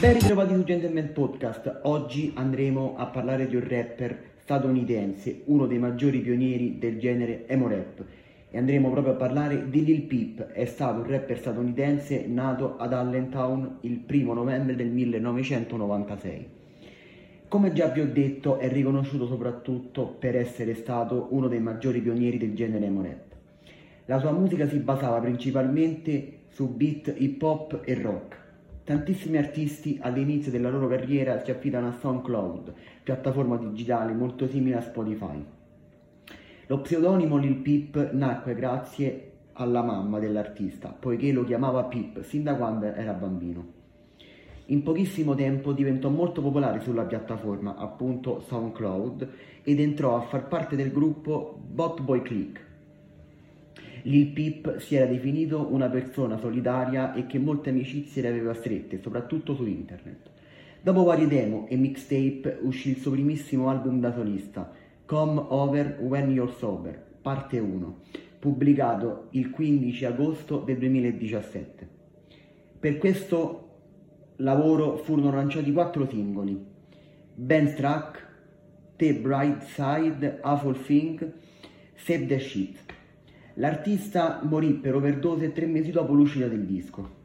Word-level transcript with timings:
Ben 0.00 0.12
ritrovati 0.12 0.54
su 0.54 0.62
Gentleman 0.62 1.12
Podcast, 1.12 1.80
oggi 1.82 2.30
andremo 2.36 2.94
a 2.96 3.06
parlare 3.06 3.48
di 3.48 3.56
un 3.56 3.68
rapper 3.68 4.16
statunitense, 4.36 5.42
uno 5.46 5.66
dei 5.66 5.80
maggiori 5.80 6.20
pionieri 6.20 6.78
del 6.78 7.00
genere 7.00 7.48
emo 7.48 7.66
rap 7.66 8.04
e 8.48 8.56
andremo 8.56 8.92
proprio 8.92 9.14
a 9.14 9.16
parlare 9.16 9.68
di 9.68 9.84
Lil 9.84 10.02
Peep, 10.02 10.52
è 10.52 10.66
stato 10.66 11.00
un 11.00 11.10
rapper 11.10 11.40
statunitense 11.40 12.26
nato 12.28 12.76
ad 12.78 12.92
Allentown 12.92 13.78
il 13.80 13.98
primo 13.98 14.34
novembre 14.34 14.76
del 14.76 14.86
1996. 14.86 16.48
Come 17.48 17.72
già 17.72 17.88
vi 17.88 17.98
ho 17.98 18.06
detto 18.06 18.58
è 18.58 18.68
riconosciuto 18.68 19.26
soprattutto 19.26 20.06
per 20.06 20.36
essere 20.36 20.76
stato 20.76 21.26
uno 21.30 21.48
dei 21.48 21.60
maggiori 21.60 22.00
pionieri 22.00 22.38
del 22.38 22.54
genere 22.54 22.86
emo 22.86 23.02
rap. 23.02 23.34
La 24.04 24.20
sua 24.20 24.30
musica 24.30 24.68
si 24.68 24.78
basava 24.78 25.18
principalmente 25.18 26.42
su 26.50 26.72
beat 26.72 27.12
hip 27.16 27.42
hop 27.42 27.80
e 27.84 28.00
rock. 28.00 28.46
Tantissimi 28.88 29.36
artisti 29.36 29.98
all'inizio 30.00 30.50
della 30.50 30.70
loro 30.70 30.88
carriera 30.88 31.44
si 31.44 31.50
affidano 31.50 31.88
a 31.88 31.92
SoundCloud, 32.00 32.72
piattaforma 33.02 33.58
digitale 33.58 34.14
molto 34.14 34.48
simile 34.48 34.76
a 34.76 34.80
Spotify. 34.80 35.44
Lo 36.68 36.80
pseudonimo 36.80 37.36
Lil 37.36 37.56
Peep 37.56 38.12
nacque 38.12 38.54
grazie 38.54 39.32
alla 39.52 39.82
mamma 39.82 40.18
dell'artista, 40.18 40.96
poiché 40.98 41.32
lo 41.32 41.44
chiamava 41.44 41.84
Peep 41.84 42.22
sin 42.22 42.44
da 42.44 42.54
quando 42.56 42.86
era 42.86 43.12
bambino. 43.12 43.66
In 44.68 44.82
pochissimo 44.82 45.34
tempo 45.34 45.74
diventò 45.74 46.08
molto 46.08 46.40
popolare 46.40 46.80
sulla 46.80 47.04
piattaforma, 47.04 47.76
appunto 47.76 48.40
SoundCloud, 48.40 49.28
ed 49.64 49.80
entrò 49.80 50.16
a 50.16 50.22
far 50.22 50.48
parte 50.48 50.76
del 50.76 50.92
gruppo 50.92 51.60
Bot 51.62 52.00
Boy 52.00 52.22
Click, 52.22 52.67
Lil 54.08 54.28
Peep 54.28 54.78
si 54.78 54.94
era 54.94 55.04
definito 55.04 55.68
una 55.70 55.90
persona 55.90 56.38
solitaria 56.38 57.12
e 57.12 57.26
che 57.26 57.38
molte 57.38 57.68
amicizie 57.68 58.22
le 58.22 58.28
aveva 58.28 58.54
strette, 58.54 59.02
soprattutto 59.02 59.54
su 59.54 59.66
internet. 59.66 60.30
Dopo 60.80 61.02
varie 61.02 61.26
demo 61.26 61.66
e 61.68 61.76
mixtape 61.76 62.60
uscì 62.62 62.90
il 62.90 62.96
suo 62.96 63.10
primissimo 63.10 63.68
album 63.68 64.00
da 64.00 64.14
solista, 64.14 64.72
Come 65.04 65.44
Over 65.48 65.98
When 66.00 66.30
You're 66.30 66.52
Sober, 66.52 66.98
parte 67.20 67.58
1, 67.58 67.98
pubblicato 68.38 69.26
il 69.32 69.50
15 69.50 70.04
agosto 70.06 70.60
del 70.60 70.78
2017. 70.78 71.88
Per 72.80 72.96
questo 72.96 73.68
lavoro 74.36 74.96
furono 74.96 75.34
lanciati 75.34 75.70
quattro 75.70 76.08
singoli, 76.08 76.58
Ben 77.34 77.68
Struck, 77.68 78.26
The 78.96 79.14
Bright 79.16 79.64
Side, 79.64 80.38
Awful 80.40 80.82
Thing, 80.82 81.30
Save 81.94 82.26
the 82.26 82.38
Shit. 82.38 82.96
L'artista 83.58 84.38
morì 84.44 84.72
per 84.74 84.94
overdose 84.94 85.52
tre 85.52 85.66
mesi 85.66 85.90
dopo 85.90 86.12
l'uscita 86.12 86.46
del 86.46 86.64
disco. 86.64 87.16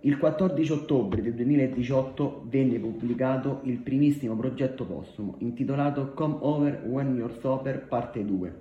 Il 0.00 0.16
14 0.16 0.72
ottobre 0.72 1.20
del 1.20 1.34
2018 1.34 2.46
venne 2.48 2.78
pubblicato 2.78 3.60
il 3.64 3.76
primissimo 3.76 4.34
progetto 4.34 4.86
postumo 4.86 5.34
intitolato 5.40 6.14
Come 6.14 6.36
Over 6.40 6.84
When 6.86 7.16
You're 7.16 7.34
Sober 7.38 7.84
Parte 7.86 8.24
2. 8.24 8.60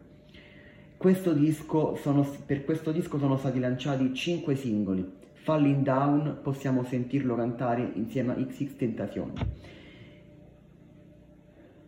Questo 0.98 1.34
sono, 1.96 2.28
per 2.46 2.66
questo 2.66 2.92
disco 2.92 3.18
sono 3.18 3.38
stati 3.38 3.60
lanciati 3.60 4.14
5 4.14 4.56
singoli. 4.56 5.10
Falling 5.32 5.84
Down 5.84 6.40
possiamo 6.44 6.84
sentirlo 6.84 7.36
cantare 7.36 7.90
insieme 7.94 8.34
a 8.34 8.36
XX 8.36 8.76
Tentacion. 8.76 9.32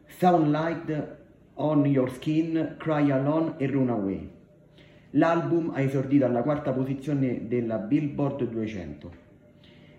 Soundlight 0.05 1.17
On 1.55 1.85
Your 1.85 2.09
Skin, 2.09 2.75
Cry 2.77 3.11
Alone 3.11 3.55
e 3.57 3.67
Runaway. 3.67 4.37
L'album 5.11 5.71
ha 5.73 5.81
esordito 5.81 6.25
alla 6.25 6.41
quarta 6.41 6.71
posizione 6.71 7.47
della 7.47 7.77
Billboard 7.77 8.49
200. 8.49 9.11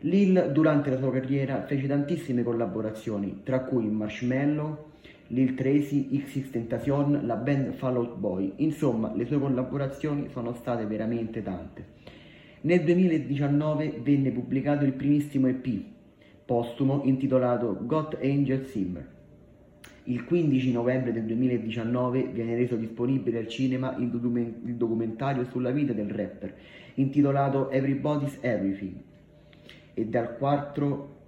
Lil 0.01 0.51
durante 0.53 0.91
la 0.91 0.99
sua 0.99 1.11
carriera 1.13 1.65
fece 1.67 1.87
tantissime 1.87 2.43
collaborazioni, 2.43 3.41
tra 3.43 3.61
cui 3.61 3.87
Marshmello, 3.89 4.89
Lil 5.29 5.55
Tracy, 5.55 6.09
XX 6.11 6.51
Tentacion, 6.51 7.21
la 7.25 7.37
band 7.37 7.73
Fall 7.75 7.97
Out 7.97 8.17
Boy. 8.17 8.53
Insomma, 8.57 9.13
le 9.15 9.27
sue 9.27 9.39
collaborazioni 9.39 10.29
sono 10.31 10.55
state 10.55 10.87
veramente 10.87 11.43
tante. 11.43 11.85
Nel 12.63 12.83
2019 12.85 14.01
venne 14.03 14.31
pubblicato 14.31 14.85
il 14.85 14.93
primissimo 14.93 15.49
EP 15.49 15.99
postumo 16.51 17.03
intitolato 17.05 17.79
Got 17.83 18.19
Angel 18.21 18.67
Simmer. 18.67 19.20
Il 20.05 20.25
15 20.25 20.73
novembre 20.73 21.13
del 21.13 21.25
2019 21.25 22.31
viene 22.33 22.57
reso 22.57 22.77
disponibile 22.77 23.39
al 23.39 23.49
cinema 23.49 23.95
il, 23.99 24.09
documentario 24.77 25.45
sulla 25.45 25.71
vita 25.71 25.93
del 25.93 26.11
rapper, 26.11 26.55
intitolato 26.95 27.71
Everybody's 27.71 28.39
Everything, 28.41 28.95
e 29.95 30.07
dal 30.07 30.37
4 30.37 31.19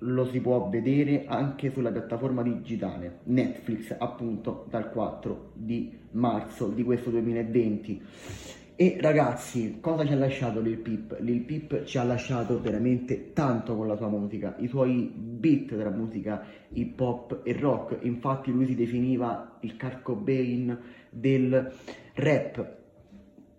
lo 0.00 0.26
si 0.26 0.40
può 0.40 0.68
vedere 0.68 1.24
anche 1.26 1.70
sulla 1.72 1.90
piattaforma 1.90 2.42
digitale 2.42 3.18
Netflix, 3.24 3.94
appunto 3.98 4.66
dal 4.70 4.90
4 4.90 5.52
di 5.54 5.90
marzo 6.12 6.68
di 6.68 6.84
questo 6.84 7.10
2020. 7.10 8.02
E 8.78 8.98
ragazzi, 9.00 9.78
cosa 9.80 10.04
ci 10.04 10.12
ha 10.12 10.16
lasciato 10.16 10.60
Lil 10.60 10.76
Peep? 10.76 11.16
Lil 11.20 11.40
Peep 11.44 11.84
ci 11.84 11.96
ha 11.96 12.04
lasciato 12.04 12.60
veramente 12.60 13.32
tanto 13.32 13.74
con 13.74 13.86
la 13.86 13.96
sua 13.96 14.08
musica, 14.08 14.54
i 14.58 14.68
suoi 14.68 15.10
beat 15.16 15.74
tra 15.74 15.88
musica 15.88 16.44
hip 16.68 17.00
hop 17.00 17.40
e 17.42 17.58
rock, 17.58 17.96
infatti 18.02 18.52
lui 18.52 18.66
si 18.66 18.74
definiva 18.74 19.56
il 19.60 19.78
Kurt 19.78 20.02
Cobain 20.02 20.78
del 21.08 21.72
rap. 22.16 22.74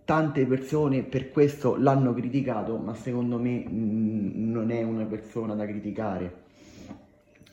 Tante 0.06 0.46
persone 0.46 1.02
per 1.02 1.32
questo 1.32 1.78
l'hanno 1.78 2.14
criticato, 2.14 2.78
ma 2.78 2.94
secondo 2.94 3.40
me 3.40 3.64
mh, 3.68 3.74
mm, 3.74 4.52
non 4.52 4.70
è 4.70 4.84
una 4.84 5.06
persona 5.06 5.56
da 5.56 5.66
criticare. 5.66 6.32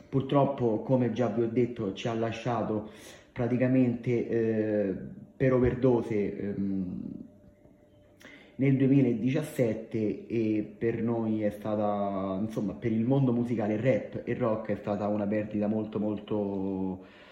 Purtroppo, 0.06 0.80
come 0.80 1.12
già 1.12 1.28
vi 1.28 1.40
ho 1.40 1.48
detto, 1.48 1.94
ci 1.94 2.08
ha 2.08 2.14
lasciato 2.14 2.90
praticamente 3.32 4.28
eh, 4.28 4.94
per 5.34 5.54
overdose. 5.54 6.38
Ehm, 6.38 7.13
nel 8.56 8.76
2017 8.76 10.26
e 10.26 10.74
per 10.78 11.02
noi 11.02 11.42
è 11.42 11.50
stata, 11.50 12.38
insomma, 12.40 12.72
per 12.74 12.92
il 12.92 13.04
mondo 13.04 13.32
musicale 13.32 13.80
rap 13.80 14.22
e 14.24 14.34
rock 14.34 14.70
è 14.70 14.76
stata 14.76 15.08
una 15.08 15.26
perdita 15.26 15.66
molto 15.66 15.98
molto 15.98 17.22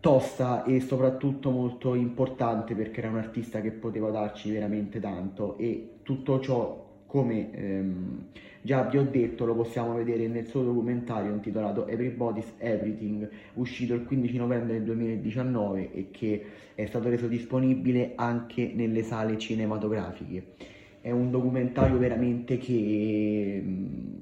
tosta 0.00 0.64
e 0.64 0.80
soprattutto 0.80 1.50
molto 1.50 1.94
importante 1.94 2.74
perché 2.74 3.00
era 3.00 3.10
un 3.10 3.18
artista 3.18 3.60
che 3.60 3.70
poteva 3.70 4.10
darci 4.10 4.50
veramente 4.50 4.98
tanto 4.98 5.58
e 5.58 5.96
tutto 6.02 6.40
ciò 6.40 6.89
come 7.10 7.52
ehm, 7.52 8.24
già 8.62 8.84
vi 8.84 8.98
ho 8.98 9.02
detto 9.02 9.44
lo 9.44 9.56
possiamo 9.56 9.94
vedere 9.94 10.28
nel 10.28 10.46
suo 10.46 10.62
documentario 10.62 11.32
intitolato 11.32 11.88
Everybody's 11.88 12.52
Everything 12.58 13.28
uscito 13.54 13.94
il 13.94 14.04
15 14.04 14.36
novembre 14.36 14.74
del 14.74 14.84
2019 14.84 15.92
e 15.92 16.06
che 16.12 16.44
è 16.76 16.86
stato 16.86 17.08
reso 17.08 17.26
disponibile 17.26 18.12
anche 18.14 18.70
nelle 18.72 19.02
sale 19.02 19.38
cinematografiche. 19.38 20.52
È 21.00 21.10
un 21.10 21.32
documentario 21.32 21.98
veramente 21.98 22.58
che 22.58 23.60
mm, 23.60 24.14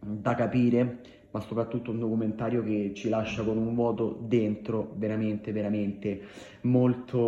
da 0.00 0.34
capire 0.34 0.98
ma 1.32 1.40
soprattutto 1.40 1.90
un 1.90 1.98
documentario 2.00 2.62
che 2.62 2.92
ci 2.94 3.08
lascia 3.08 3.42
con 3.42 3.56
un 3.56 3.74
vuoto 3.74 4.18
dentro 4.20 4.92
veramente 4.96 5.52
veramente 5.52 6.20
molto 6.62 7.18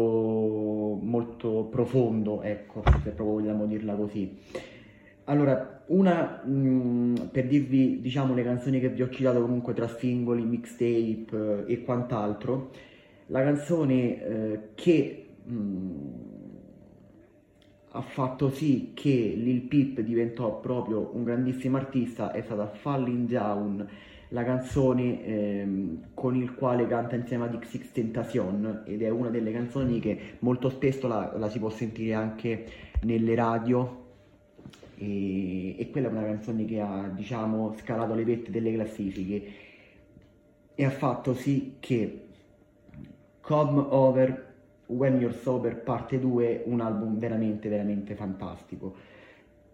molto 1.01 1.69
profondo 1.71 2.43
ecco 2.43 2.83
se 3.03 3.11
proprio 3.11 3.27
vogliamo 3.27 3.67
dirla 3.67 3.95
così. 3.95 4.39
Allora 5.25 5.85
una 5.87 6.43
mh, 6.45 6.51
mm, 6.51 7.15
per 7.31 7.47
dirvi 7.47 8.01
diciamo 8.01 8.35
le 8.35 8.43
canzoni 8.43 8.81
che 8.81 8.89
vi 8.89 9.03
ho 9.03 9.09
citato 9.09 9.41
comunque 9.41 9.73
tra 9.75 9.87
singoli 9.87 10.43
mixtape 10.45 11.65
eh, 11.67 11.73
e 11.73 11.83
quant'altro 11.83 12.71
la 13.27 13.43
canzone 13.43 14.23
eh, 14.23 14.61
che 14.75 15.27
mh, 15.45 15.55
mm, 15.55 16.42
ha 17.95 18.01
fatto 18.01 18.51
sì 18.51 18.93
che 18.95 19.35
Lil 19.37 19.63
Peep 19.63 20.01
diventò 20.01 20.61
proprio 20.61 21.11
un 21.15 21.25
grandissimo 21.25 21.77
artista 21.77 22.33
è 22.33 22.41
stata 22.41 22.67
Falling 22.67 23.29
Down, 23.29 23.87
la 24.29 24.45
canzone 24.45 25.23
ehm, 25.25 26.01
con 26.15 26.35
il 26.35 26.55
quale 26.55 26.87
canta 26.87 27.17
insieme 27.17 27.45
ad 27.45 27.59
XX 27.59 27.93
Tentacion 27.93 28.83
ed 28.87 29.03
è 29.03 29.11
una 29.11 29.29
delle 29.29 29.53
canzoni 29.53 30.01
che 30.01 30.37
molto 30.39 30.71
spesso 30.71 31.07
la, 31.07 31.35
la 31.37 31.51
si 31.51 31.59
può 31.59 31.69
sentire 31.69 32.15
anche 32.15 32.67
nelle 33.03 33.35
radio. 33.35 34.01
E, 34.97 35.79
e, 35.79 35.91
quella 35.91 36.09
è 36.09 36.11
una 36.13 36.23
canzone 36.23 36.65
che 36.65 36.81
ha 36.81 37.11
diciamo 37.15 37.75
scalato 37.77 38.15
le 38.15 38.25
vette 38.25 38.51
delle 38.51 38.73
classifiche. 38.73 39.53
E 40.75 40.85
ha 40.85 40.91
fatto 40.91 41.35
sì 41.35 41.75
che 41.79 42.21
Come 43.43 43.85
Over 43.91 44.52
When 44.93 45.19
You're 45.19 45.35
Sober 45.35 45.77
parte 45.83 46.19
2, 46.19 46.65
un 46.67 46.81
album 46.81 47.19
veramente, 47.19 47.69
veramente 47.69 48.15
fantastico. 48.15 48.95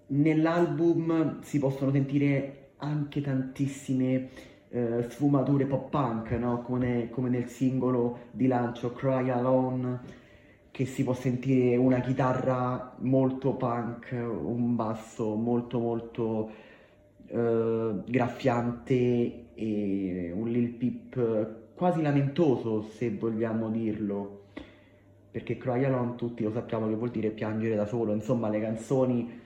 Nell'album 0.08 1.40
si 1.42 1.58
possono 1.58 1.90
sentire 1.90 2.70
anche 2.78 3.20
tantissime 3.20 4.28
eh, 4.70 5.06
sfumature 5.08 5.66
pop 5.66 5.90
punk, 5.90 6.30
no? 6.32 6.62
come, 6.62 7.08
come, 7.10 7.28
nel 7.28 7.48
singolo 7.48 8.26
di 8.30 8.46
lancio 8.46 8.92
Cry 8.92 9.30
Alone, 9.30 10.00
che 10.70 10.86
si 10.86 11.02
può 11.02 11.14
sentire 11.14 11.76
una 11.76 12.00
chitarra 12.00 12.94
molto 13.00 13.54
punk, 13.54 14.12
un 14.12 14.76
basso 14.76 15.34
molto 15.34 15.78
molto 15.80 16.50
uh, 17.28 18.04
graffiante 18.04 19.46
e 19.54 20.32
un 20.32 20.48
Lil 20.48 20.68
Peep 20.68 21.56
quasi 21.74 22.02
lamentoso 22.02 22.82
se 22.82 23.10
vogliamo 23.10 23.70
dirlo 23.70 24.42
perché 25.30 25.56
Cry 25.56 25.84
Alone 25.84 26.14
tutti 26.16 26.42
lo 26.42 26.52
sappiamo 26.52 26.88
che 26.88 26.94
vuol 26.94 27.10
dire 27.10 27.30
piangere 27.30 27.74
da 27.74 27.86
solo. 27.86 28.12
Insomma 28.12 28.48
le 28.48 28.60
canzoni 28.60 29.40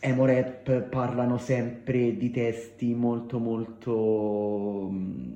emo 0.00 0.24
rap 0.26 0.82
parlano 0.82 1.38
sempre 1.38 2.16
di 2.16 2.30
testi 2.30 2.94
molto 2.94 3.38
molto 3.38 4.88
mm, 4.90 5.32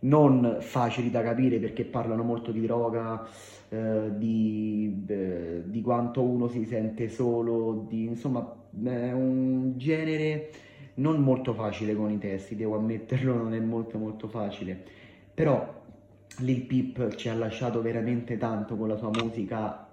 non 0.00 0.58
facili 0.60 1.10
da 1.10 1.22
capire 1.22 1.58
perché 1.58 1.84
parlano 1.84 2.22
molto 2.22 2.52
di 2.52 2.60
droga, 2.60 3.26
eh, 3.68 4.10
di, 4.16 5.04
eh, 5.06 5.62
di, 5.64 5.80
quanto 5.82 6.22
uno 6.22 6.48
si 6.48 6.64
sente 6.66 7.08
solo, 7.08 7.86
di, 7.88 8.04
insomma 8.04 8.54
è 8.84 9.12
un 9.12 9.72
genere 9.76 10.50
non 10.94 11.20
molto 11.20 11.54
facile 11.54 11.94
con 11.94 12.10
i 12.10 12.18
testi, 12.18 12.54
devo 12.56 12.76
ammetterlo, 12.76 13.34
non 13.34 13.54
è 13.54 13.60
molto 13.60 13.98
molto 13.98 14.28
facile, 14.28 14.80
però 15.34 15.75
Lil 16.38 16.62
Peep 16.62 17.14
ci 17.14 17.28
ha 17.28 17.34
lasciato 17.34 17.80
veramente 17.82 18.36
tanto 18.36 18.76
con 18.76 18.88
la 18.88 18.96
sua 18.96 19.10
musica, 19.10 19.88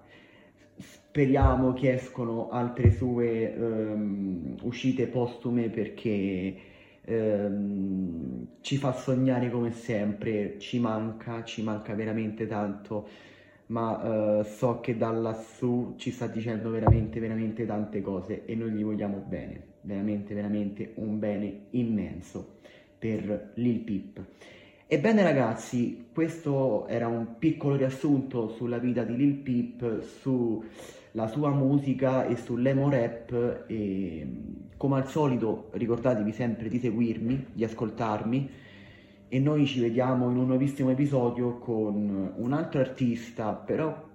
speriamo 0.78 1.74
che 1.74 1.94
escono 1.94 2.50
altre 2.50 2.92
sue 2.92 3.54
um, 3.58 4.56
uscite 4.62 5.08
postume 5.08 5.70
perché 5.70 6.56
ehm, 7.06 8.48
ci 8.62 8.78
fa 8.78 8.94
sognare 8.94 9.50
come 9.50 9.72
sempre, 9.72 10.58
ci 10.60 10.80
manca, 10.80 11.44
ci 11.44 11.64
manca 11.64 11.94
veramente 11.94 12.48
tanto, 12.48 13.08
ma 13.68 14.40
eh, 14.42 14.44
so 14.44 14.80
che 14.82 14.98
da 14.98 15.12
lassù 15.12 15.94
ci 15.98 16.12
sta 16.12 16.28
dicendo 16.28 16.70
veramente, 16.70 17.20
veramente 17.20 17.66
tante 17.66 18.02
cose 18.02 18.46
e 18.46 18.56
noi 18.56 18.72
gli 18.72 18.84
vogliamo 18.84 19.24
bene, 19.26 19.62
veramente, 19.82 20.34
veramente 20.34 20.92
un 20.96 21.20
bene 21.20 21.66
immenso 21.72 22.58
per 22.98 23.52
Lil 23.56 23.80
Peep. 23.80 24.22
Ebbene 24.86 25.24
ragazzi, 25.24 26.08
questo 26.14 26.88
era 26.88 27.08
un 27.08 27.38
piccolo 27.40 27.76
riassunto 27.76 28.50
sulla 28.50 28.78
vita 28.78 29.04
di 29.04 29.16
Lil 29.16 29.36
Peep, 29.36 30.02
sulla 30.02 31.28
sua 31.28 31.50
musica 31.52 32.26
e 32.26 32.36
sull'emo 32.36 32.90
rap 32.90 33.64
e 33.68 34.28
come 34.76 34.98
al 34.98 35.08
solito 35.08 35.70
ricordatevi 35.72 36.32
sempre 36.34 36.68
di 36.68 36.80
seguirmi, 36.80 37.48
di 37.54 37.64
ascoltarmi 37.64 38.50
e 39.30 39.40
noi 39.40 39.66
ci 39.66 39.80
vediamo 39.80 40.30
in 40.30 40.38
un 40.38 40.48
nuovissimo 40.48 40.92
episodio 40.92 41.58
con 41.58 42.34
un 42.36 42.54
altro 42.54 42.82
artista, 42.82 43.54
però 43.54 44.12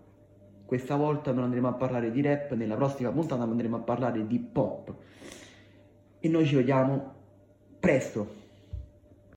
questa 0.65 0.97
volta 0.97 1.33
non 1.33 1.45
andremo 1.45 1.69
a 1.69 1.73
parlare 1.73 2.13
di 2.13 2.21
rap, 2.21 2.53
nella 2.53 2.77
prossima 2.77 3.11
puntata 3.11 3.43
andremo 3.43 3.77
a 3.77 3.81
parlare 3.81 4.27
di 4.27 4.39
pop. 4.39 4.95
E 6.21 6.29
noi 6.29 6.47
ci 6.47 6.55
vediamo 6.55 7.15
presto. 7.81 8.38